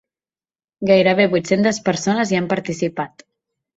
[0.91, 3.27] Gairebé vuit-centes persones hi han participat.